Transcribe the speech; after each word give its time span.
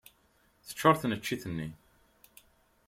Teččuṛ 0.67 0.95
tneččit-nni. 0.97 1.69